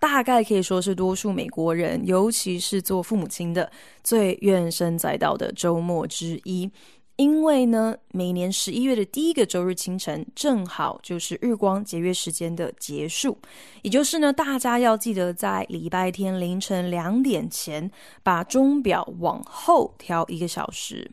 [0.00, 3.70] 大概可以说是多数美国人，尤其是做父母亲的，
[4.02, 6.70] 最怨声载道的周末之一。
[7.16, 13.36] 因为呢，每年十一月的第一个周日清晨，正好就是日光节约时间的结束，
[13.82, 17.90] 也就是呢，大家要记得在礼拜天凌晨两点前，
[18.22, 21.10] 把钟表往后调一个小时。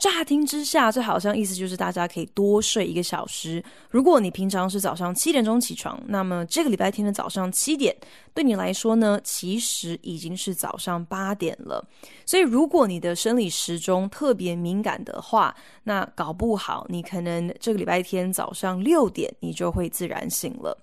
[0.00, 3.62] 乍听之下，这好像意思就是大家可以多睡一个小时。
[3.90, 7.94] 如果你平常是早上七点钟起床，那么这个礼拜天的早上七点，
[8.32, 11.86] 对你来说呢，其实已经是早上八点了。
[12.24, 20.74] 所以，如果你的生理时钟特别敏感的话，那搞不好你可能这个礼拜天早上六点，你就会自然醒了。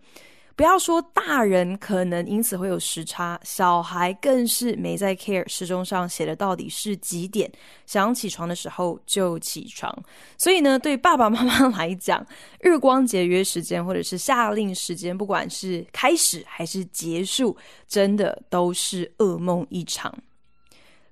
[0.58, 7.50] 不要说大人可能因此会有时差，小孩更是没在 care 时钟上写的到底是几点，
[7.86, 9.96] 想起床的时候就起床。
[10.36, 12.26] 所以呢，对爸爸妈妈来讲，
[12.60, 17.56] 日光节约时间或者是夏令时间，不管是开始还是结束，
[17.88, 20.12] 真的都是噩梦一场。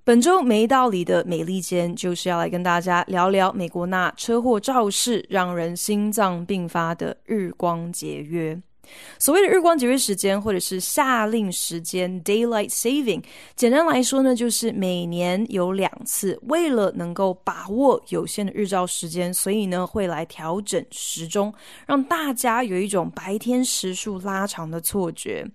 [0.03, 8.59] 本周没道理的美利坚就是要来跟大家聊聊美国那车祸肇事让人心脏病发的日光节约。
[9.19, 13.21] 所谓的日光节约时间，或者是夏令时间 （daylight saving），
[13.55, 21.53] 简单来说呢，就是每年有两次，为了能够把握有限的日照时间，所以呢会来调整时钟，
[21.85, 25.45] 让大家有一种白天时数拉长的错觉。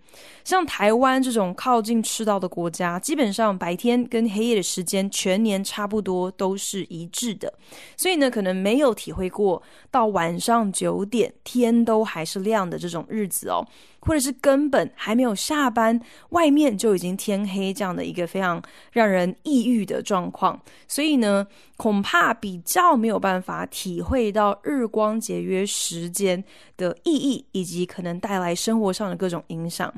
[0.45, 7.53] 像台湾这种靠近赤道的国家，基本上白天跟黑夜的时间全年差不多都是一致的，
[7.97, 13.20] 所以呢可能没有体会过到晚上九点天都还是亮的这种日。
[13.21, 13.67] 日子哦，
[14.01, 16.01] 或者是根本还没有下班，
[16.31, 20.59] 外面就已经天黑，这样的一个非常让人抑郁的状况。
[20.89, 26.43] 所以呢，恐怕比较没有办法体会到日光节约时间
[26.77, 29.93] 的意义，以及可能带来生活上的各种影响。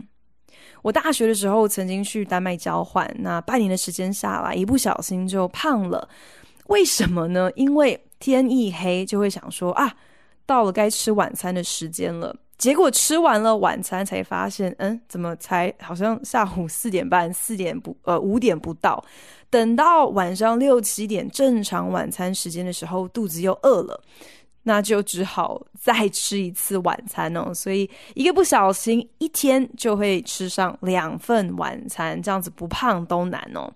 [0.83, 6.09] 我大学的时候曾经去丹麦交换，那半年的时间下来，一不小心就胖了。
[6.67, 7.51] 为什么呢？
[7.55, 9.95] 因为天一黑就会想说啊，
[10.47, 12.35] 到了该吃晚餐的时间了。
[12.63, 19.05] 结果吃完了晚餐，才发现，嗯，怎么才好像下午四点半、四点不呃五点不到，
[19.51, 24.01] 等到晚上六七点正常晚餐时间的时候，肚子又饿了，
[24.63, 27.53] 那就只好再吃一次晚餐哦。
[27.53, 33.69] 所以一个不小心，一天就会吃上两份晚餐，这样子不胖都难哦。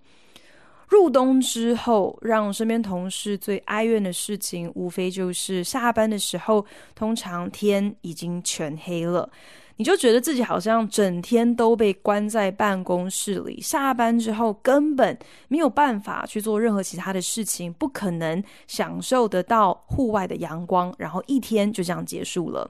[0.87, 6.65] 入冬之后，让身边同事最哀怨的事情，无非就是下班的时候，
[6.95, 9.29] 通常天已经全黑了，
[9.75, 15.17] 你就觉得自己好像整天都被关在办公室里，下班之后根本
[15.49, 22.69] 没有办法去做任何其他的事情，不可能享受得到户外的阳光，然后一天就这样结束了。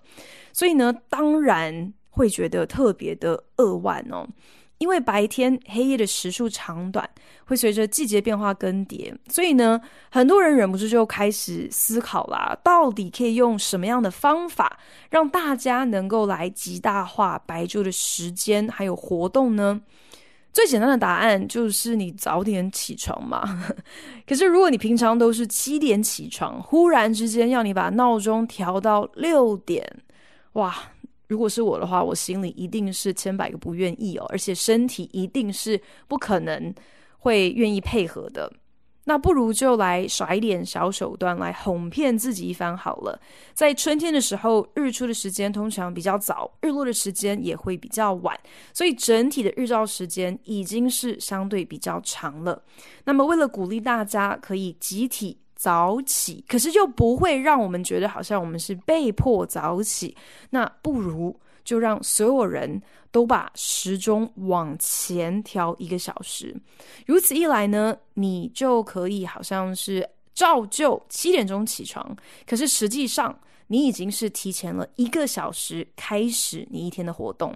[0.51, 4.27] 所以呢，当然会觉得特别的扼腕哦。
[4.79, 7.09] 因为白天黑夜的时数长短
[7.45, 14.79] 会随着季节变化更迭，所以呢，很多人忍不住就开始思考啦，到底可以用什么样的方法
[15.09, 19.81] 让大家能够来极大化白昼的时间还有活动呢？
[20.53, 23.63] 最简单的答案就是你早点起床嘛。
[24.27, 29.87] 可是如果你平常都是七点起床，忽然之间要你把闹钟调到六点，
[30.53, 30.75] 哇！
[31.27, 36.73] 如果是我的话，我心里一定是千百个不愿意哦，而且身体一定是不可能
[37.19, 38.51] 会愿意配合的。
[39.03, 43.17] 那不如就来耍一点小手段来哄骗自己一番好了。
[43.53, 48.37] 在春天的时候，日出的时间通常比较早，日落的时间也会比较晚，
[48.73, 52.61] 所以整体的日照时间已经是相对比较长了。
[53.05, 55.37] 那么，为了鼓励大家可以集体。
[55.57, 60.15] 早起，可是就不会让我们觉得好像我们是被迫早起。
[60.51, 62.81] 那不如就让所有人
[63.11, 66.55] 都把时钟往前调一个小时。
[67.05, 72.15] 如此一来呢，你就可以好像是照旧七点钟起床，
[72.45, 77.53] 可是实际上你已经是提前了一个小时开始你一天的活动。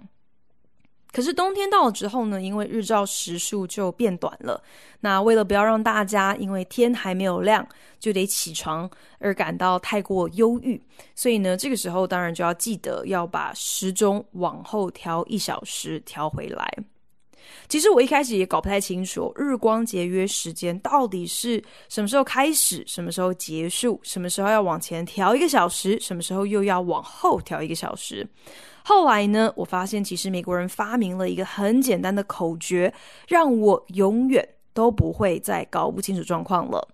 [1.12, 4.62] 可是冬天到了之后呢，因为日照时数就变短了。
[5.00, 7.66] 那为了不要让大家因为天还没有亮
[7.98, 10.80] 就得起床而感到太过忧郁，
[11.14, 16.66] 所以呢，这个时候当然就要记得要把时钟往后调一小时调回来。
[17.68, 28.26] 其实我一开始也搞不太清楚，日光节约时间到底是什么时候开始，什么时候结束，什么时候要往前调一个小时，什么时候又要往后调一个小时。
[28.84, 32.92] 后来呢，我发现其实美国人发明了一个很简单的口诀，
[33.28, 36.88] 让我永远都不会再搞不清楚状况了。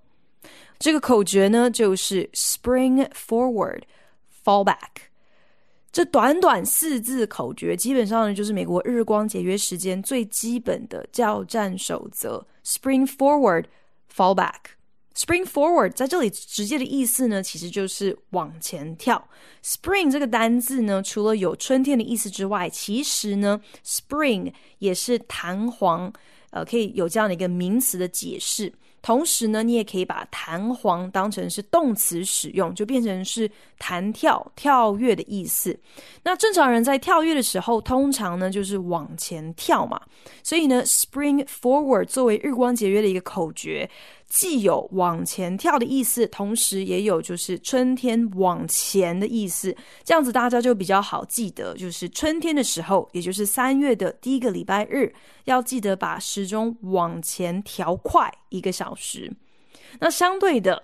[0.79, 3.83] 这个口诀呢，就是 Spring Forward,
[4.45, 5.09] Fall Back。
[5.99, 12.47] 这短短四字口诀，基本上呢，就是美国日光节约时间最基本的叫战守则。
[12.65, 13.65] Spring forward,
[14.15, 14.77] fall back.
[15.17, 19.29] Spring forward 在这里直接的意思呢，其实就是往前跳。
[19.65, 26.13] Spring 这个单字呢，除了有春天的意思之外，其实呢，Spring 也是弹簧，
[26.51, 28.73] 呃，可以有这样的一个名词的解释。
[29.01, 35.79] 同时呢，你也可以把弹簧当成是动词使用，就变成是弹跳、跳跃的意思。
[36.23, 40.01] 那正常人在跳跃的时候，通常呢就是往前跳嘛。
[40.43, 43.89] 所以呢，Spring Forward 作为日光节约的一个口诀。
[44.29, 51.75] 既有往前跳的意思，同时也有就是春天往前的意思，这样子大家就比较好记得。
[51.77, 55.13] 就是春天的时候，也就是三月的第一个礼拜日，
[55.45, 59.33] 要记得把时钟往前调快一个小时。
[59.99, 60.83] 那相对的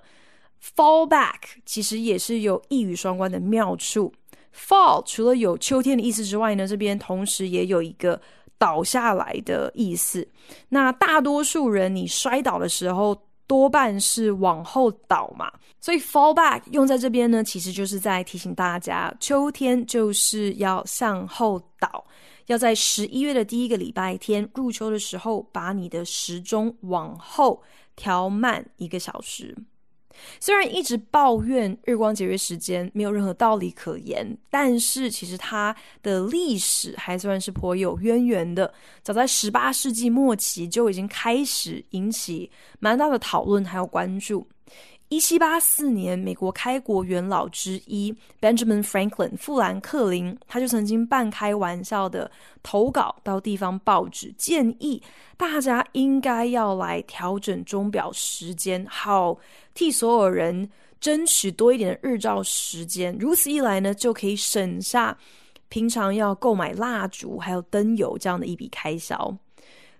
[0.75, 4.11] ，fall back 其实也是有一语双关的妙处。
[4.57, 8.19] fall 除了有秋天的意思之外呢，这边同时也有一个
[8.57, 10.27] 倒下来的意思。
[10.71, 22.05] 那大多数人你摔倒的时候，多半是往后倒嘛，所以 fall back 用在这边呢，其实就是在提醒大家，秋天就是要向后倒，
[22.47, 27.63] 要在十一月的第一个礼拜天入秋的时候，把你的时钟往后
[27.97, 29.55] 调慢一个小时。
[30.41, 38.73] 虽然一直抱怨日光节约时间没有任何道理可言，但是其实它的历史还算是颇有渊源的。
[39.03, 44.47] 早在十八世纪末期就已经开始引起蛮大的讨论还有关注。
[45.11, 52.29] 一七八四年，美国开国元老之一 Benjamin Franklin 富兰克林，他就曾经半开玩笑的
[52.63, 55.01] 投稿到地方报纸，建议
[55.37, 59.39] 大家应该要来调整钟表时间，好
[59.75, 60.69] 替所有人
[61.01, 63.15] 争取多一点的日照时间。
[63.19, 65.17] 如此一来呢，就可以省下
[65.69, 69.37] 平常要购买蜡烛还有灯油这样的一笔开销。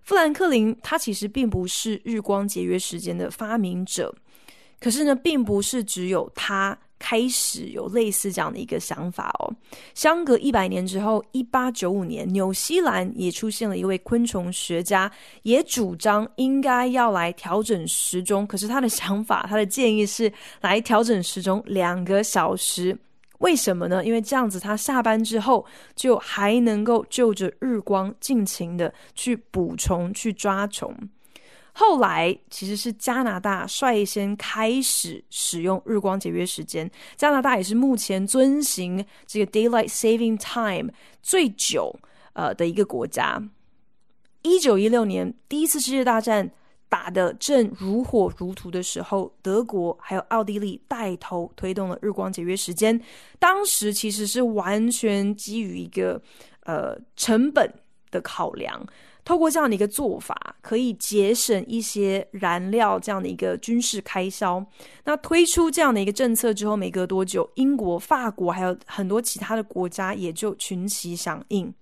[0.03, 4.15] 富兰克林他其实并不是日光节约时间的发明者。
[4.81, 9.53] 可是呢，并不是只有他开始有类似这样的一个想法哦。
[9.93, 15.13] 相隔一百年之后，一八九五年，纽西兰也出现了一位昆虫学家，
[15.43, 18.47] 也主张应该要来调整时钟。
[18.47, 22.97] 可是他的想法，他的建议是来调整时钟两个小时。
[23.41, 24.03] 为什么呢？
[24.03, 25.63] 因为这样子，他下班之后
[25.95, 30.97] 就还能够就着日光尽情的去捕虫、去抓虫。
[31.77, 36.89] 后来其实是加拿大率先开始使用日光节约时间。
[37.17, 41.99] 加拿大也是目前遵行这个 Daylight Saving Time 最久
[42.35, 43.43] 呃的一个国家。
[44.43, 46.49] 一九一六年第一次世界大战
[46.89, 53.01] 打得正如火如荼的时候，德国还有奥地利带头推动了日光节约时间。
[53.41, 56.23] 当时其实是完全基于一个
[56.65, 57.69] 呃成本
[58.13, 58.87] 的考量。
[59.25, 64.65] 透过这样的一个做法，可以节省一些燃料这样的一个军事开销。
[65.05, 71.73] 那推出这样的一个政策之后，没隔多久，英国、法国还有很多其他的国家也就群起响应。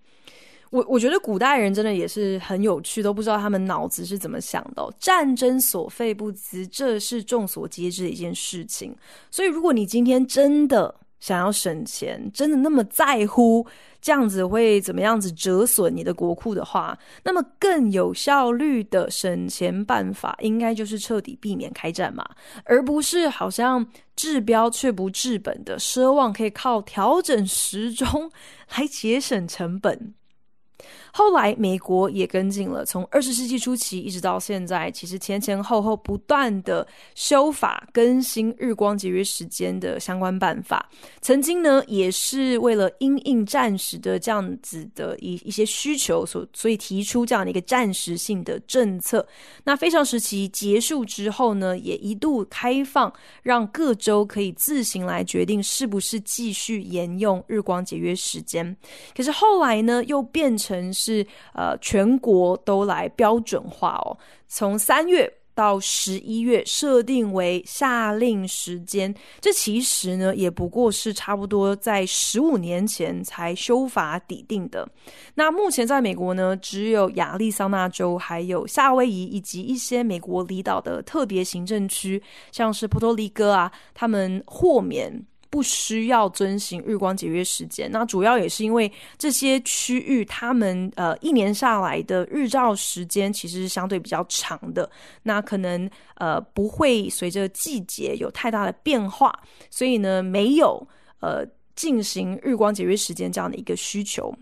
[0.71, 4.91] 我我觉得古代人真的也是很有趣，都不知道他们脑子是怎么想的。
[4.99, 8.97] 战争所费不资，这是众所皆知的一件事情。
[9.31, 13.65] 所以，如果你今天真的想要省钱，真的那么在乎，
[14.01, 22.29] 这样子会怎么样子折损你的国库的话，那么更有效率的省钱办法，应该就是彻底避免开战嘛，
[22.65, 23.87] 而不是好像
[24.17, 28.29] 治标却不治本的奢望可以靠调整时钟
[28.77, 30.15] 来节省成本。
[31.13, 32.85] 后来，美国也跟进了。
[32.85, 40.89] 从二十世纪初期一直到现在，其实前前后后不断的修法更新日光节约时间的相关办法。
[41.21, 49.25] 曾经呢，也是为了因应战时的这样子的一一些需求所，所以提出这样的一个战时性的政策。
[49.65, 53.13] 那非常时期结束之后呢，也一度开放，
[53.43, 58.77] 让各州可以自行来决定是不是继续沿用日光节约时间。
[59.15, 60.93] 可是后来呢，又变成。
[60.93, 64.17] 是呃，全国都来标准化哦。
[64.47, 74.89] 从三月到十一月设定为夏令时间，这其实呢也不过是差不多在十五年前才修法拟定的。
[75.35, 85.27] 那目前在美国呢，只有亚利桑那州、还有夏威夷以及一些美国离岛的特别行政区，像是波多黎各啊，他们豁免。
[85.53, 94.91] 不需要遵循日光节约时间，那主要也是因为这些区域他们呃一年下来的日照时间其实是相对比较长的，
[95.23, 99.31] 那可能呃不会随着季节有太大的变化，
[99.69, 100.89] 所以呢没有
[101.21, 101.45] 呃
[101.77, 104.35] 进行日光节约时间这样的一个需求。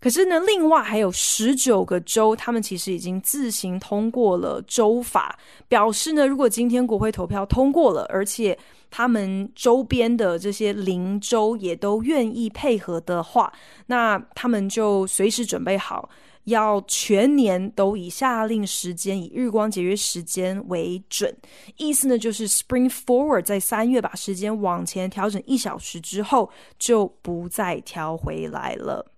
[0.00, 8.58] 可是呢，另外还有十九个州，他们其实已经自行通过了州法，表示呢，如果今天国会投票通过了，而且
[8.94, 13.50] 他们周边的这些邻州也都愿意配合的话，
[13.86, 16.10] 那他们就随时准备好，
[16.44, 21.34] 要全年都以下令时间、以日光节约时间为准。
[21.78, 29.11] 意思呢，就是 Spring Forward，在三月把时间往前调整一小时之后，就不再调回来了。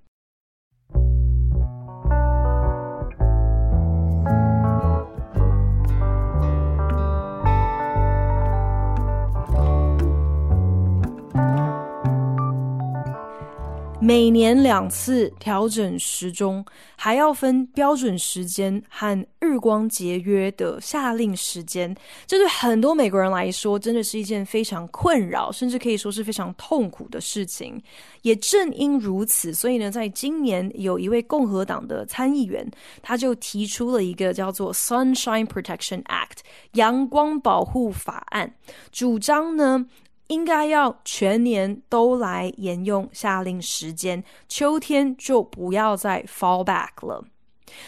[14.04, 16.62] 每年两次调整时钟，
[16.94, 21.96] 还要分标准时间和日光节约的夏令时间，
[22.26, 27.82] 这对很多美国人来说真的是一件非常困扰，甚至可以说是非常痛苦的事情。
[28.20, 32.70] 也正因如此，所以呢，在今年有一位共和党的参议员，
[33.00, 36.40] 他就提出了一个叫做 Sunshine Protection Act（
[36.72, 38.54] 阳光保护法案），
[38.92, 39.86] 主张呢。
[40.28, 47.24] 应该要全年都来沿用夏令时间，秋天就不要再 fall back 了。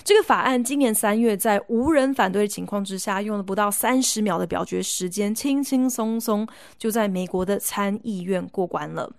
[0.02, 9.12] 这个法案今年三月在无人反对的情况之下，用了不到三十秒的表决时间，轻轻松松就在美国的参议院过关了。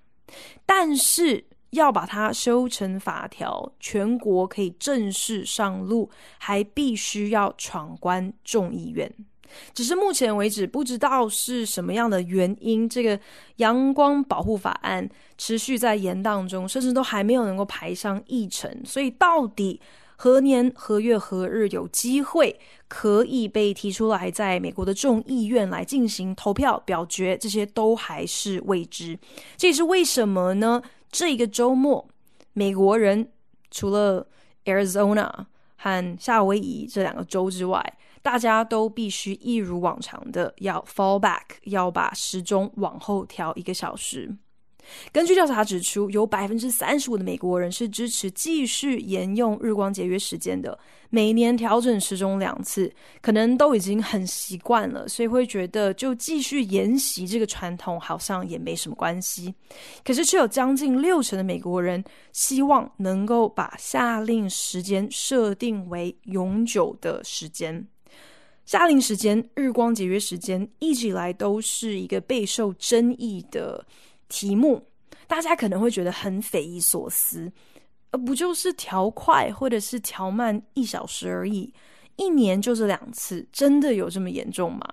[0.66, 9.10] 但是要把它修成法条，全国可以正式上路，还必须要闯关众议院。
[9.74, 13.20] 只是目前为止，不知道是什么样的原因，这个
[13.58, 18.82] 阳光保护法案持续在延宕中，甚至都还没有能够排上议程。
[18.86, 19.80] 所以，到底
[20.16, 29.18] 何年何月何日有机会可以被提出来，在美国的众议院来进行投票表决，这些都还是未知。
[29.56, 30.82] 这也是为什么呢？
[31.12, 32.08] 这一个周末，
[32.54, 33.30] 美国人
[33.70, 34.28] 除了
[34.66, 35.32] Arizona
[35.76, 37.98] 和夏威夷这两个州之外，
[38.28, 44.36] 大家都必须一如往常的要 fall back，要把时钟往后调一个小时。
[45.14, 50.78] 根据调查指出，有百分之三十五的美国人是支持继续沿用日光节约时间的。
[51.10, 59.56] 每年调整时钟两次，可能都已经很习惯了，所以会觉得就继续沿袭这个传统好像也没什么关系。
[60.04, 62.04] 可是却有将近六成的美国人
[62.34, 67.88] 希望能够把夏令时间设定为永久的时间。
[68.68, 73.84] 夏令时间、日光节约时间一直以来都是一个备受争议的
[74.28, 74.86] 题目，
[75.26, 77.50] 大家可能会觉得很匪夷所思，
[78.12, 81.74] 而不就是调快或者是调慢一小时而已，
[82.18, 84.86] 一年就这两次，真的有这么严重吗？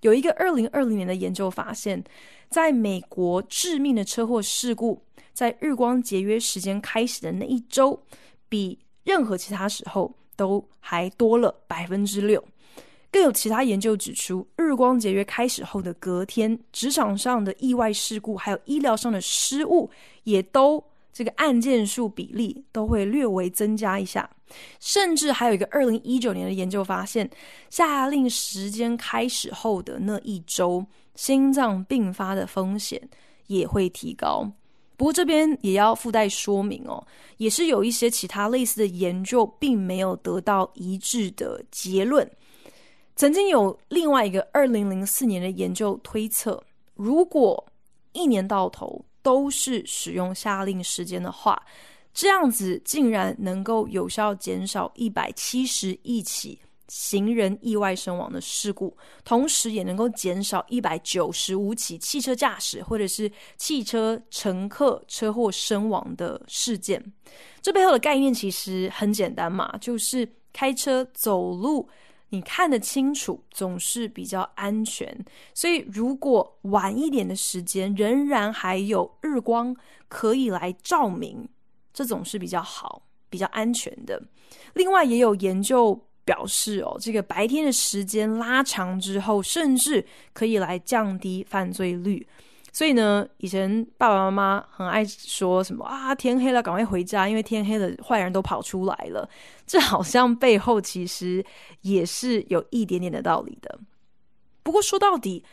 [0.00, 2.02] 有一个二零二零年的研究发现，
[2.50, 5.00] 在美国致命的车祸事故，
[5.32, 8.02] 在日光节约时间开始的那一周，
[8.48, 12.44] 比任何其他时候都还多了百分之六。
[13.10, 19.90] 更有其他研究指出，日光节约开始后的隔天，职场上的意外事故还有医疗上的失误，
[20.24, 24.28] 也都这个案件数比例都会略微增加一下。
[24.80, 27.28] 甚至还有一个二零一九年的研究发现，
[27.70, 30.84] 夏令时间开始后的那一周，
[31.14, 33.00] 心脏病发的风险
[33.46, 34.50] 也会提高。
[34.96, 42.28] 不过这边也要附带说明哦，也是有一些其他类似的研究，并没有得到一致的结论。
[43.18, 46.62] 曾经有另外一个二零零四年的研究推测，
[46.94, 47.66] 如果
[48.12, 51.60] 一年到头都是使用夏令时间的话，
[52.14, 67.04] 这样子竟然能够有效减少一百七十亿起行人意外身亡的事故，同时也能够减少一百九十五起汽车驾驶或者是汽车乘客车祸身亡的事件。
[67.60, 71.88] 这背后的概念其实很简单嘛，就是开车走路。
[72.30, 75.24] 你看得清楚，总是比较安全。
[75.54, 79.74] 所以，如果晚一点的时间仍然还有日光
[80.08, 81.48] 可以来照明，
[81.92, 84.22] 这总是比较好、比较安全的。
[84.74, 92.26] 另外，也有研究表示哦，这个白天的时间拉长之后，甚至可以来降低犯罪率。
[92.78, 99.28] 所以呢，以前爸爸妈妈很爱说什么啊，天黑了赶快回家，因为天黑了坏人都跑出来了。
[99.66, 101.44] 这好像背后其实
[101.80, 103.80] 也是有一点点的道理的。
[104.62, 105.44] 不过说到底，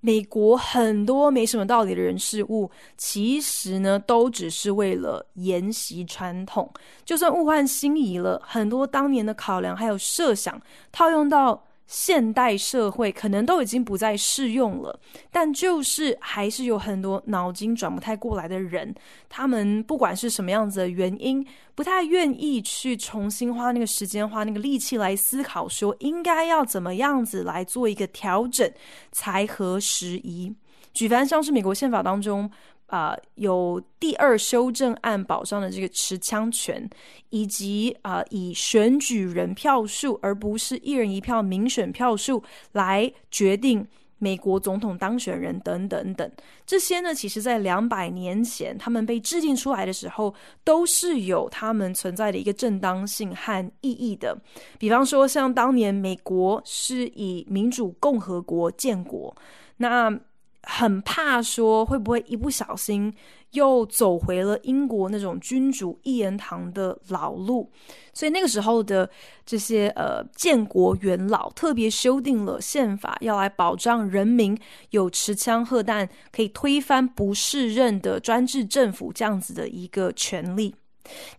[0.00, 6.68] 美国很多没什么道理的人事物，其实呢都只是为了沿袭传统。
[7.04, 10.60] 就算物换星移了，很多当年的考量还有设想
[10.90, 11.64] 套用到。
[11.94, 14.98] 现代社会可能都已经不再适用了，
[15.30, 18.94] 但就是还是有很多脑筋转不太过来的人，
[19.28, 28.72] 他们不管是什么样子的原因，不太愿意去重新花那个时间、花那个力气来思考，说应该要怎么样子来做一个调整
[29.10, 30.54] 才合时宜。
[30.94, 32.50] 举凡像是美国宪法当中。
[32.92, 36.86] 啊、有第二修正案保障的这个持枪权，
[37.30, 43.86] 以及啊、以选举人票数而不是一人一票民选票数来决定
[44.18, 46.30] 美国总统当选人等等等，
[46.66, 54.36] 这些呢，其实在两百年前他们被制定出来的时候，都是有他们存在的一个正当性和意义的。
[54.78, 59.34] 比方说，像当年美国是以民主共和国建国，
[59.78, 60.20] 那。
[60.62, 63.12] 很怕说会不会一不小心
[63.50, 67.70] 又走回了英国那种君主一言堂的老路，
[68.14, 69.08] 所以那个时候的
[69.44, 74.58] 这些呃建国元老特别修订了宪法，要来保障人民
[74.90, 80.74] 有持枪荷弹可以推翻不适任的专制政府这样子的一个权利。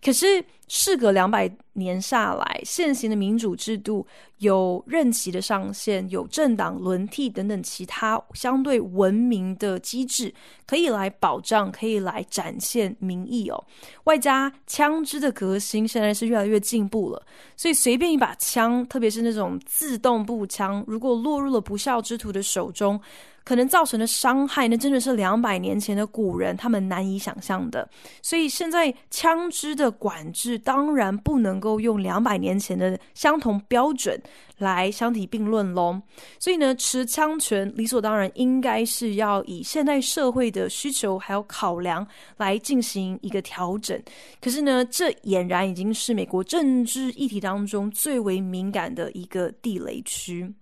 [0.04, 4.06] 可是，事隔两百年下来，现行的民主制度
[4.38, 10.32] 有任期的上限，有政党轮替等等其他相对文明的机制，
[10.66, 13.64] 可以来保障，可以来展现民意哦。
[14.04, 17.22] 外加枪支的革新，现在是越来越进步了，
[17.56, 23.00] 所以随便一把枪，特别是那种自动步枪，如果落入了不肖之徒的手中，
[23.44, 27.86] 可能造成的伤害，那真的是两百年前的古人他们难以想象的。
[28.22, 34.20] 所以现在枪支的管制当然不能够用两百年前的相同标准
[34.58, 36.00] 来相提并论喽。
[36.38, 44.00] 所以呢，持枪权理所当然应该是要以现代社会的需求还有考量来进行一个调整。
[44.40, 50.54] 可是呢，这俨然已经是美国政治议题当中最为敏感的一个地雷区。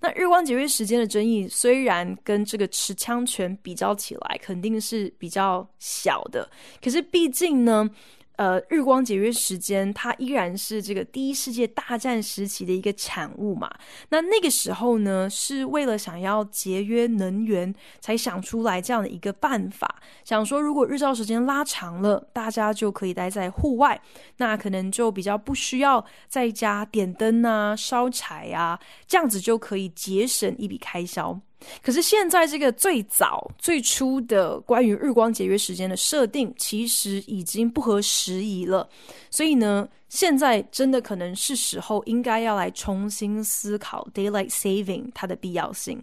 [0.00, 6.48] 那日光节约时间的争议，虽然跟这个持枪权比较起来，肯定是比较小的，
[6.82, 7.90] 可是毕竟呢。
[8.36, 13.70] 呃，日光节约时间，它依然是这个第一世界大战时期的一个产物嘛。
[14.08, 20.02] 那那个时候呢，是为了想要节约能源，才想出来这样的一个办法。
[20.24, 24.00] 想说，如果日照时间拉长了，大家就可以待在户外，
[24.38, 31.40] 那可能就比较不需要在家点灯啊、烧柴啊，这样子就可以节省一笔开销。
[31.82, 38.88] 可是现在这个最早最初的关于日光节约时间的设定，其实已经不合时宜了。
[39.30, 46.02] 所以呢，现在真的可能是时候应该要来重新思考 daylight saving 它的必要性。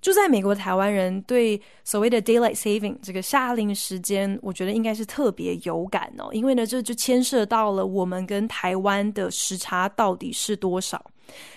[0.00, 11.04] 住在美国的台湾人对所谓的 daylight saving 这个夏令时间，我觉得应该是特别有感哦，因为呢，这就牵涉到了我们跟台湾的时差到底是多少。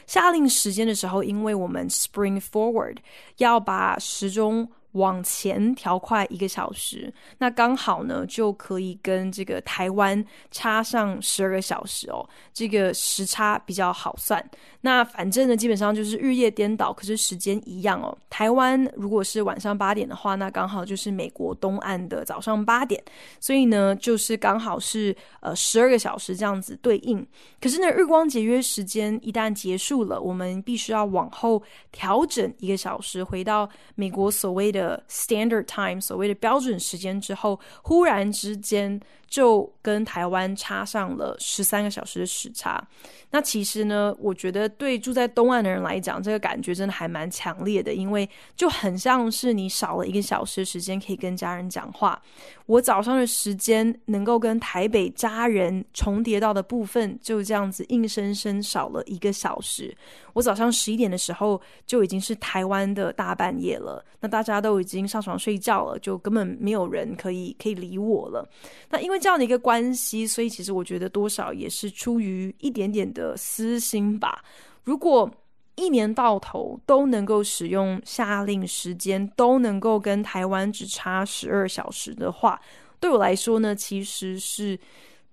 [0.06, 2.98] 夏令时间的时候，因为我们 spring forward
[3.38, 14.44] 要把时钟往前调快一个小时，那刚好呢就可以跟这个台湾差上十二个小时哦，这个时差比较好算。
[14.82, 18.18] 那反正呢，基本上就是日夜颠倒，可是时间一样哦。
[18.30, 23.02] 台湾如果是晚上八点的话，那刚好就是美国东岸的早上八点，
[23.40, 27.26] 所以呢，就是刚好是呃十二个小时这样子对应。
[27.62, 39.00] 可是呢，日光节约时间一旦结束了，我们必须要往后调整一个小时，回到美国所谓的的 standard time，所谓的标准时间之后，忽然之间。
[39.32, 42.86] 就跟台湾差上了十三个小时的时差。
[43.32, 52.22] 那其实呢，我觉得对住在东岸的人来讲，这个感觉真的还蛮强烈的，因为就很像是你少了一个小时时间可以跟家人讲话。
[52.66, 59.96] 我早上的时间能够跟台北家人重叠到的部分，就这样子硬生生少了一个小时。
[60.34, 68.48] 我早上十一点的时候就已经是台湾的大半夜了，那大家都已经上床睡觉了，就根本没有人可以可以理我了。
[68.90, 74.44] 那因为这样的一个关系，所以其实我觉得多少也是出于一点点的私心吧。
[74.84, 75.30] 如果
[75.76, 82.60] 一年到头都能够使用夏令时间，都能够跟台湾只差十二小时的话，
[83.00, 84.78] 对我来说呢，其实是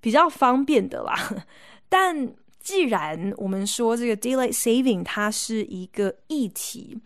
[0.01, 1.14] 比较方便的啦。
[1.88, 6.98] 但既然我们说这个 daylight saving 它是一个议题，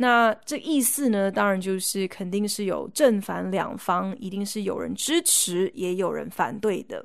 [0.00, 7.04] 那这意思呢，当然就是肯定是有正反两方，一定是有人支持，也有人反对的。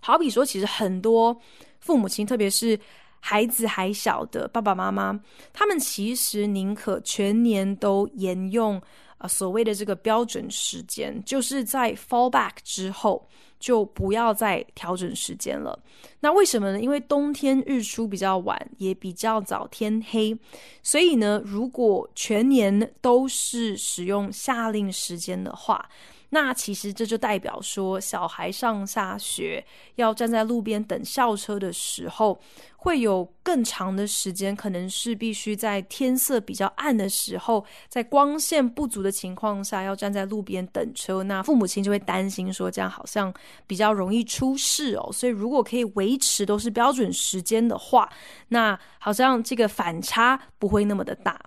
[0.00, 1.36] 好比说，其实很多
[1.80, 2.78] 父母亲，特别是
[3.18, 5.20] 孩子还小的爸爸妈妈，
[5.52, 8.80] 他们其实宁可全年都沿用
[9.18, 13.28] 啊所谓的这个标准时间，就是在 fallback 之后。
[13.60, 15.78] 就不要再调整时间了。
[16.20, 16.80] 那为什么呢？
[16.80, 20.36] 因为冬天日出比较晚，也比较早天黑，
[20.82, 25.88] 所以呢，如果全年都是使用夏令时间的话，
[26.30, 29.64] 那其实这就代表说，小孩上下学
[29.96, 32.40] 要站在路边等校车的时候，
[32.76, 41.24] 会有更长的时间，可能是必须在天色比较暗的时候，在光线不足的情况下，要站在路边等车。
[41.24, 43.34] 那父母亲就会担心说，这样好像
[43.66, 45.10] 比较容易出事哦。
[45.12, 48.08] 所以如果可以维持都是标准时间的话，
[48.48, 51.40] 那好像这个反差不会那么的大。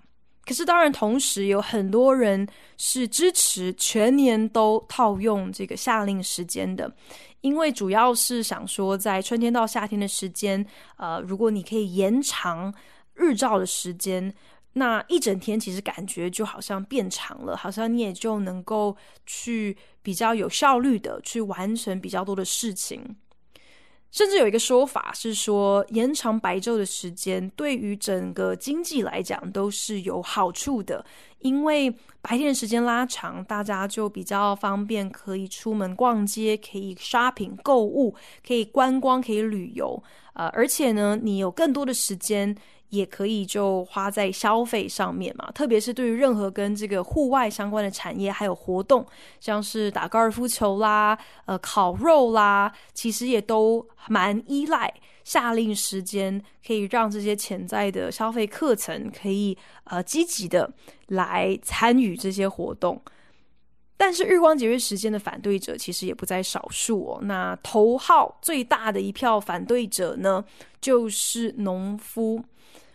[0.46, 6.94] 可是，当然，同时有很多人是支持全年都套用这个夏令时间的，
[7.40, 10.64] 因为主要是想说，在春天到夏天的时间，
[10.96, 12.72] 呃，如果你可以延长
[13.14, 14.34] 日照的时间，
[14.74, 23.16] 那一整天其实感觉就好像变长了，好像你也就能够去比较有效率的去完成比较多的事情。
[24.14, 31.04] 甚至有一个说法是说，延长白昼的时间对于整个经济来讲都是有好处的，
[31.40, 31.90] 因为
[32.22, 38.14] 白天的时间拉长，大家就比较方便，可以出门逛街，可以 shopping 购物，
[38.46, 40.00] 可以观光，可以旅游，
[40.34, 42.56] 呃，而且呢，你有更多的时间。
[42.94, 49.04] 也可以就花在消费上面嘛，特别是对于任何跟这个户外相关的产业还有活动，
[49.40, 54.92] 像是打高尔夫球啦、呃烤肉啦，其实也都蛮依赖
[55.24, 60.72] 夏令时间，可以让这些潜在的消费课程可以呃积极的
[61.08, 63.00] 来参与这些活动。
[63.96, 67.20] 但是日光节约时间的反对者其实也不在少数哦。
[67.22, 70.44] 那头号最大的一票反对者呢，
[70.80, 72.44] 就是农夫。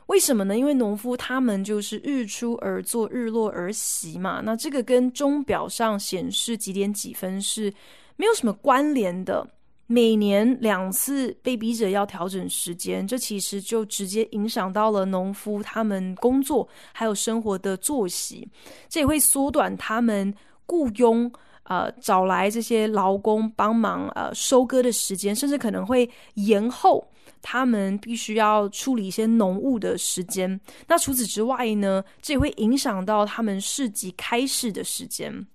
[0.10, 0.58] 为什么呢？
[0.58, 4.42] 因为农夫他们就是日出而作，日落而息嘛。
[4.44, 7.72] 那这个跟钟表上显示几点几分是
[8.16, 9.48] 没有什么关联的。
[9.86, 18.48] 每年两次被逼着要调整时间，这其实就直接影响到了农夫他们工作还有生活的作息。
[18.88, 20.34] 这也会缩短他们
[20.66, 21.32] 雇佣
[21.64, 27.08] 呃找来这些劳工帮忙呃收割的时间，甚至可能会延后。
[27.42, 35.46] 他们必须要处理一些浓雾的时间，那除此之外呢，这也会影响到他们市集开市的时间。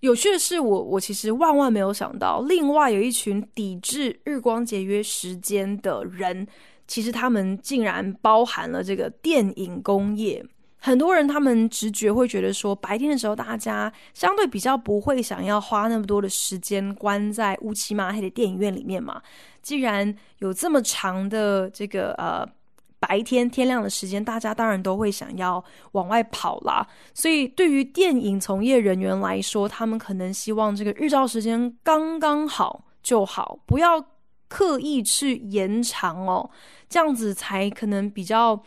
[0.00, 6.44] 有趣的是我，我我其实万万没有想到，另外有一群抵制日光节约时间的人，
[6.88, 10.44] 其实他们竟然包含了这个电影工业。
[10.84, 19.22] 很多人他们直觉会觉得说，白天的时候大家相对比较不会想要花那么多的时间关在乌漆嘛黑的电影院里面嘛。
[19.62, 22.46] 既然有这么长的这个呃
[22.98, 26.86] 白天天亮的时间，大家当然都会想要往外跑啦。
[27.14, 34.04] 所以对于电影从业人员来说，他们可能希望这个日照时间刚刚好就好，不要
[34.48, 36.50] 刻意去延长哦，
[36.88, 38.62] 这样子才可能比较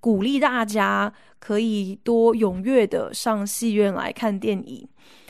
[0.00, 1.12] 鼓励大家。
[1.38, 4.88] 可以多踊跃的上戏院来看电影，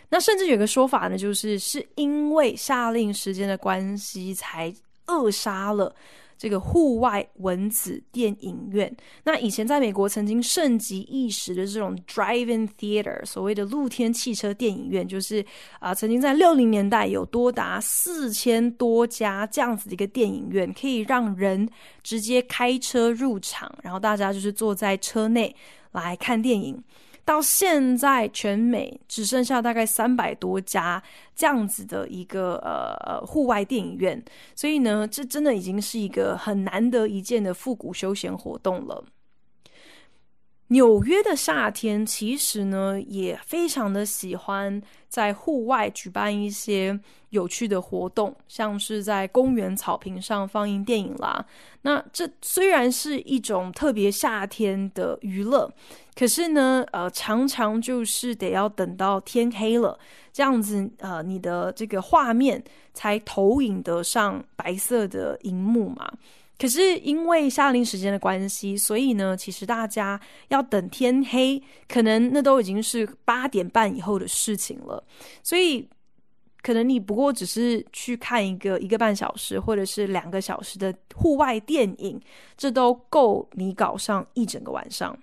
[0.08, 4.72] 那甚至有个说法呢，就是是因为夏令时间的关系，才
[5.06, 5.94] 扼杀了
[6.38, 8.94] 这个户外蚊子电影院。
[9.24, 15.44] 那以前在美国曾经盛极一时的这种 drive-in theater，所谓的露天汽车电影院，就是
[15.78, 21.68] 啊、曾经在六零年代有多达四千多家这样子的一个电影院，可以让人
[22.02, 25.54] 直接开车入场，然后大家就是坐在车内。
[25.92, 26.84] 来看电影，
[27.26, 31.02] 到现在全美只剩下大概三百多家
[31.34, 39.04] 这样子的一个呃户外电影院，所以呢，这真的已经是一个很难得一见的复古休闲活动了。
[40.68, 46.98] 纽约的夏天其实呢，也非常的喜欢在户外举办一些
[47.30, 51.44] 有趣的活动，像是在公园草坪上放映电影啦。
[51.82, 55.72] 那这虽然是一种特别夏天的娱乐，
[56.18, 59.98] 可是呢，呃，常常就是得要等到天黑了，
[60.32, 62.60] 这样子，呃，你的这个画面
[62.94, 66.10] 才投影得上白色的荧幕嘛。
[66.58, 75.04] 可是因为夏令时间的关系，所以呢，其实大家要等天黑，可能那都已经是八点半以后的事情了。
[75.42, 75.86] 所以
[76.62, 82.18] 可能你不过只是去看一个一个半小时或者是两个小时的户外电影，
[82.56, 85.14] 这都够你搞上一整个晚上。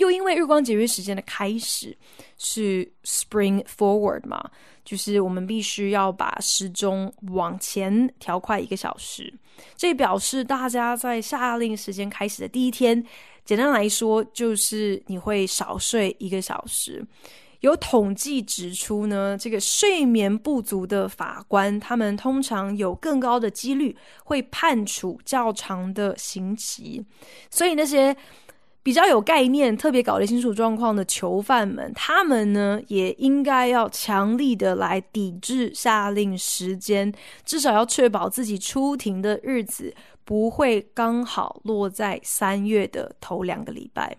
[0.00, 1.94] 又因为日光节约时间的开始
[2.38, 4.50] 是 Spring Forward 嘛，
[4.82, 9.30] 就是我们必须要把时钟往前调快一个小时，
[9.76, 13.04] 这表示大家在夏令时间开始的第一天，
[13.44, 17.06] 简单来说就是你会少睡一个小时。
[17.60, 27.04] 有统计指出呢，这个睡眠不足的法官，他们通常有更高的几率会判处较长的刑期，
[27.50, 28.16] 所以那些。
[28.82, 37.12] 比较有概念、特别搞得清楚状况的囚犯们，他们呢也应该要强力的来抵制下令时间，
[37.44, 44.16] 至少要确保自己出庭的日子不会刚好落在三月的头两个礼拜。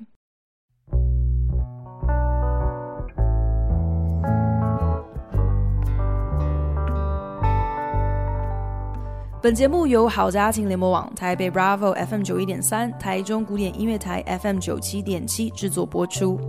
[9.43, 16.39] 本节目由好家庭联盟网、台北 Bravo FM 九一点三、台中古典音乐台 FM 九七点七制作播出。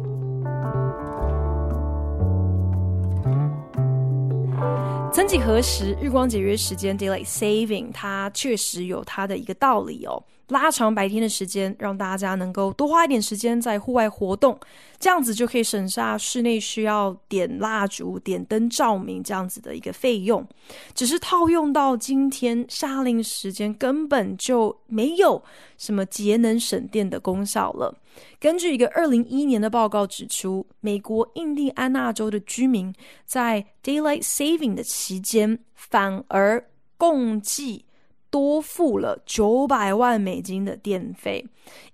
[5.10, 10.22] 曾几何时，日光节约时间 （Daylight Saving） 它确实有它的一个道理哦。
[10.52, 14.56] 拉长白天的时间，让大家能够多花一点时间在户外活动，
[15.00, 20.46] 这样子就可以省下室内需要点蜡烛、点灯照明这样子的一个费用。
[20.94, 25.42] 只是套用到今天，夏令时间根本就没有
[25.76, 27.92] 什么节能省电的功效了。
[28.38, 36.62] 根据一个二零一一年的报告指出，美国印第安纳州的居民在 Daylight Saving 的期间，反而
[36.96, 37.86] 共计。
[38.32, 41.46] 多付了九百万美金的电费，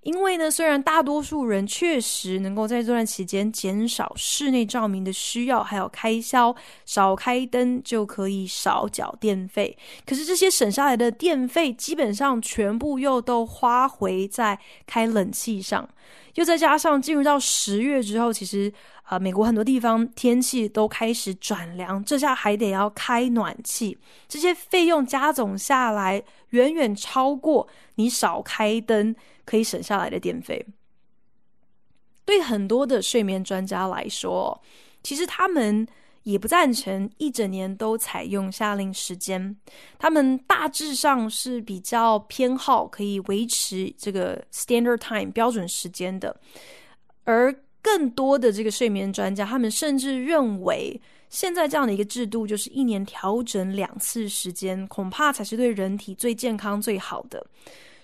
[0.03, 9.77] 因为呢，虽然大多数人确实能够在这段期间减少室内照明的需要，还有开销，少开灯就可以少缴电费。
[10.05, 15.89] 可是这些省下来的电费，基本上全部又都花回在开冷气上。
[16.35, 18.71] 又再加上进入到十月之后，其实
[19.03, 29.15] 啊、呃，美国很多地方天气都开始转凉，这下还得要开暖气，这些费用加总下来，远远超过你少开灯
[29.45, 30.65] 可以省下来的电费。
[32.25, 34.61] 对很多的睡眠专家来说，
[35.03, 35.87] 其实他们。
[36.23, 39.55] 也不赞成一整年都采用夏令时间，
[39.97, 46.39] 他们大致上是比较偏好可以维持这个 standard time 标准时间的，
[47.23, 57.45] 而更多的这个睡眠专家，他们甚至认为现在这样的一个制度，就是一年调整两次时间，恐怕才是对人体最健康最好的。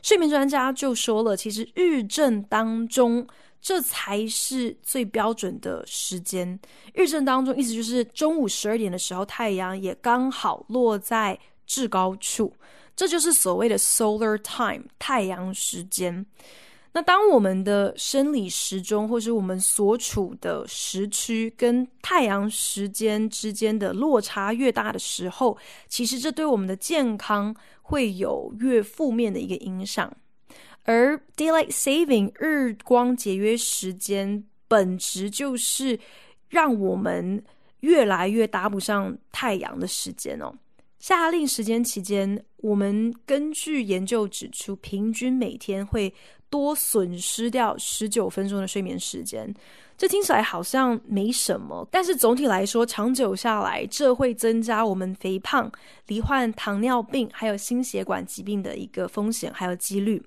[0.02, 3.28] 睡眠专家就说了，其实日正当中。
[3.66, 6.60] 这才是最标准的时间。
[6.94, 12.54] 日正当中，意思就是中午十二点的时候，太阳也刚好落在至高处，
[12.96, 16.24] 这就是所谓的 solar time 太阳时间。
[16.94, 25.58] 那当我们的生理时钟，或是我们所处的时区跟太阳时间之间的落差越大的时候，
[25.90, 30.16] 其实这对我们的健康会有越负面的一个影响。
[30.86, 36.00] 而 Daylight Saving 日光节约时间本质就是
[36.48, 37.44] 让我们
[37.82, 40.54] 越来越搭不上太阳的时间哦。
[41.00, 46.12] 夏令时间期间，我们根据研究指出，平均每天会
[46.50, 49.54] 多损失掉十九分钟的睡眠时间。
[49.98, 55.72] 这听起来好像没什么，但是总体来说，长久下来，这会增加我们肥胖、
[56.08, 60.22] 罹患糖尿病还有心血管疾病的一个风险还有几率。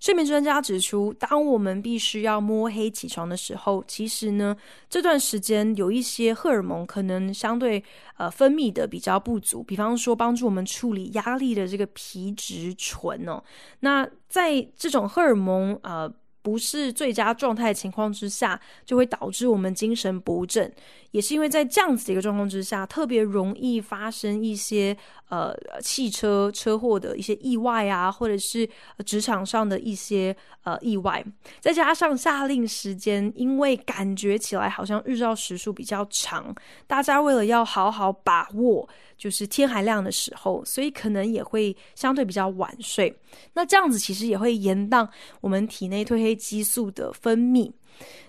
[0.00, 4.56] 睡眠专家指出，当我们必须要摸黑起床的时候，其实呢，
[4.88, 7.82] 这段时间有一些荷尔蒙可能相对
[8.16, 13.42] 呃分泌的比较不足，比方说帮助我们处理压力的这个皮质醇哦。
[13.80, 20.72] 那在这种荷尔蒙呃不是最佳状态情况之下，就会导致我们精神不振。
[21.10, 24.94] 也是因为在这样子的一个状况之下，特别容易发生一些
[25.30, 28.68] 呃汽车车祸的一些意外啊，或者是
[29.06, 31.24] 职场上的一些呃意外。
[31.60, 36.54] 再加上夏令时间，因为感觉起来好像日照时数比较长，
[36.86, 38.86] 大家为了要好好把握，
[39.18, 43.14] 就是天还亮的时候，所以可能也会相对比较晚睡。
[43.52, 45.06] 那这样子其实也会延宕
[45.40, 47.70] 我们体内褪黑激素的分泌。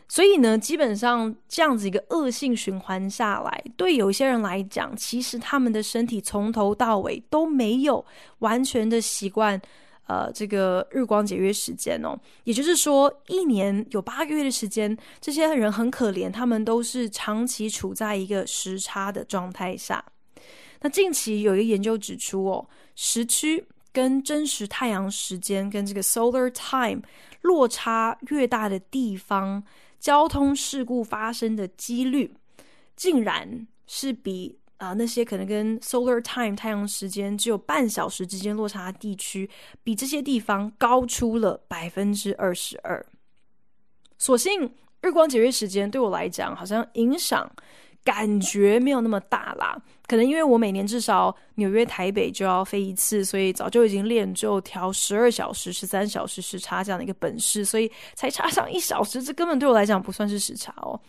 [0.08, 8.04] 所以呢，基本上这样子一个恶性循环下来，对有些人来讲，其实他们的身体从头到尾都没有
[8.40, 9.62] 完全的习惯，
[10.08, 12.18] 呃这个日光节约时间哦。
[12.44, 20.04] 也就是说，一年有八个月的时间，这些人很可怜，他们都是长期处在一个时差的状态下。
[20.82, 27.02] 那近期有一个研究指出哦，时区跟真实太阳时间跟这个 solar time
[27.42, 29.64] 落差越大的地方，
[30.00, 32.34] 交通事故发生的几率，
[32.96, 39.50] 竟然是比啊、那些可能跟 solar time 太阳时间只有半小时之间落差的地区，
[39.84, 43.06] 比这些地方高出了百分之二十二。
[44.18, 47.52] 所幸日光节约时间对我来讲，好像影响。
[48.12, 61.00] 感觉没有那么大啦，可能因为我每年至少纽约、台北就要飞一次，所以早就已经练就调十二小时、十三小时时差这样的一个本事，所以才差上一小时，这根本对我来讲不算是时差哦。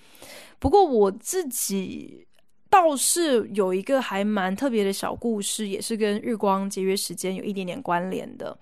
[0.59, 2.27] 不过我自己
[2.69, 8.55] 倒是有一个还蛮特别的小故事，也是跟日光节约时间有一点点关联的。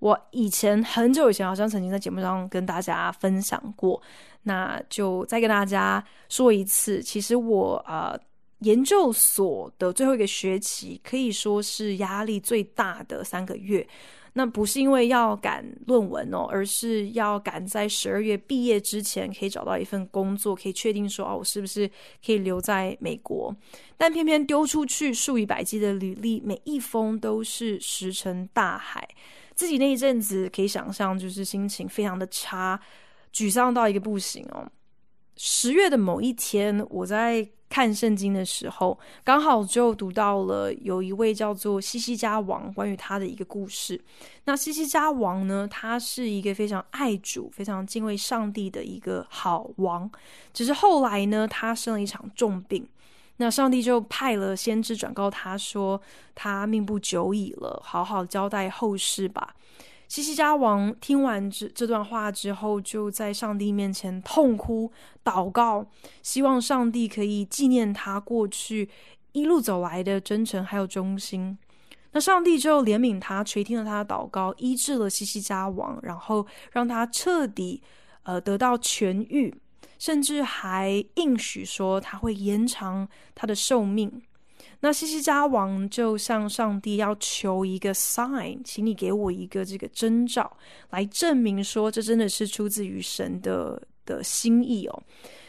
[0.00, 4.00] 我以前很久以前好像曾经在节目上跟大家分享过，
[4.42, 7.02] 那就再跟大家说一次。
[7.02, 8.18] 其实我呃
[8.60, 13.86] 研究所的最后一个学期可以说是压力最大的三个月。
[14.34, 21.90] 那不是因为要赶论文哦，而是要赶在十二月毕业之前可以找到一份工作，可以确定说哦，我是不是
[22.24, 23.52] 可以留在美国。
[23.96, 29.08] 但偏偏丢出去数以百计的履历，每一封都是石沉大海。
[29.56, 32.80] 自己那一阵子可以想象，就是心情非常的差，
[33.32, 34.66] 沮丧到一个不行哦。
[35.36, 44.00] 十月的某一天，我在看圣经的时候，刚好就读到了有一位叫做西西家王关于他的一个故事。
[44.46, 50.10] 那西西家王呢，他是一个非常爱主、非常敬畏上帝的一个好王，
[50.52, 52.88] 只是后来呢，他生了一场重病。
[53.36, 56.00] 那上帝就派了先知转告他说，
[56.34, 59.54] 他命不久矣了，好好交代后事吧。
[60.08, 64.90] 西西家王听完这这段话之后，就在上帝面前痛哭
[65.22, 65.86] 祷告，
[66.22, 68.88] 希望上帝可以纪念他过去
[69.32, 71.56] 一路走来的真诚还有忠心。
[72.12, 77.82] 那上帝就怜悯他，垂听了他的祷告，医治了西西家王，然后让他彻底
[78.22, 79.54] 呃得到痊愈。
[79.98, 84.22] 甚至还应许说他会延长他的寿命。
[84.80, 90.56] 那西西家王就向上帝要求一个 sign，请你给我一个这个征兆，
[90.90, 95.02] 来证明说这真的是出自于神的的心意哦。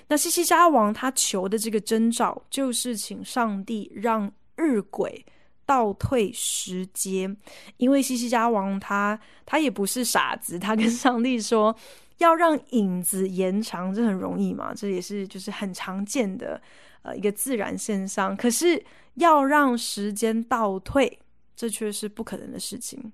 [0.07, 5.23] 那西西家王他求的这个征兆，就是请上帝让日晷
[5.65, 7.35] 倒退时间，
[7.77, 11.75] 因为西西家王他他也不是傻子，他跟上帝说。
[12.19, 14.73] 要让影子延长，这很容易嘛？
[14.73, 16.61] 这也是就是很常见的
[17.01, 18.35] 呃一个自然现象。
[18.35, 18.83] 可是
[19.15, 21.19] 要让时间倒退，
[21.55, 23.11] 这却是不可能的事情。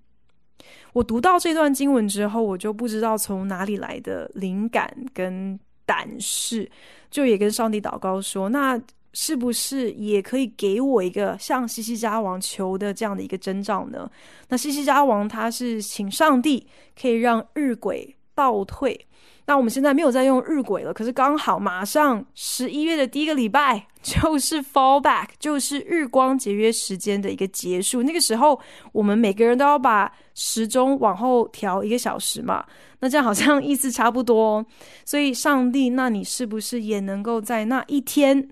[0.93, 6.69] 我读到这段经文之后，我就不知道从哪里来的灵感跟胆识，
[7.11, 8.79] 就也跟上帝祷告说：那
[9.13, 14.09] 是不是也可以给我一个像西西家王求的这样的一个征兆呢？
[14.49, 16.67] 那西西家王他是请上帝
[16.99, 18.13] 可以让日晷。
[18.37, 19.07] 倒退，
[19.47, 20.93] 那我们现在没有在用日晷了。
[20.93, 28.01] 可是刚好马上十一月的第一个礼拜 就是 fall back，就是日光节约时间的一个结束。
[28.01, 28.59] 那个时候，
[28.91, 32.65] 我们每个人都要把时钟往后调一个小时嘛。
[33.01, 34.65] 那这样好像意思差不多。
[35.05, 38.49] 所以，上帝，那你是不是也能够在那一天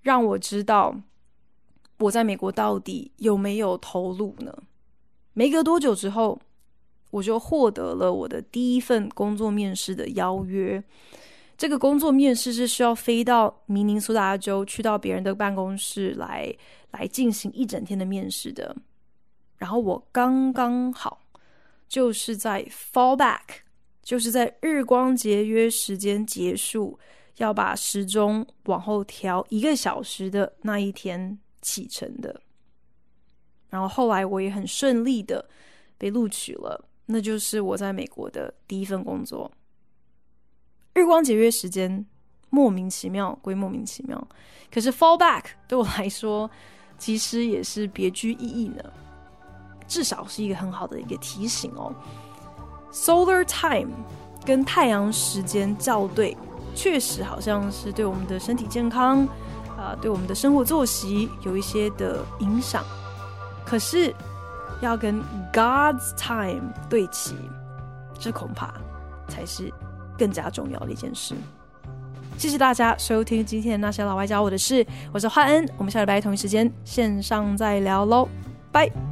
[0.00, 0.94] 让我知道
[1.98, 4.54] 我在美国到底有没有投入呢？
[5.34, 6.40] 没隔多久之后。
[7.12, 10.82] 我就获得了我的第一份工作面试的邀约。
[11.58, 16.52] 这个工作面试是需要飞到明尼苏达州，去到别人的办公室来
[16.90, 18.74] 来进行一整天的面试的。
[19.58, 21.20] 然后我刚刚好
[21.86, 23.60] 就是在 fall back，
[24.02, 26.98] 就是在日光节约时间结束，
[27.36, 32.40] 要把时钟往后调一个小时的那一天启程的。
[33.68, 35.48] 然后后来我也很顺利的
[35.96, 36.88] 被录取了。
[37.06, 39.50] 那就是我在美国的第一份工作。
[40.94, 42.04] 日光节约时间
[42.50, 44.28] 莫名其妙归莫名其妙，
[44.72, 46.50] 可是 fall back 对我来说
[46.98, 48.82] 其实也是别具意义呢。
[49.88, 51.94] 至少是一个很好的一个提醒哦。
[52.92, 53.92] Solar time
[54.44, 56.36] 跟太阳时间校对，
[56.74, 59.26] 确实好像是对我们的身体健康
[59.76, 62.84] 啊、对我们的生活作息有一些的影响。
[63.66, 64.14] 可是。
[64.82, 65.22] 要跟
[65.52, 67.36] God's time 对齐，
[68.18, 68.74] 这恐怕
[69.28, 69.72] 才是
[70.18, 71.34] 更加重要的一件事。
[72.36, 78.28] 谢谢大家收听今天的那些老外教我的事，我是焕恩，我们下礼拜同一时间线上再聊喽，
[78.72, 79.11] 拜。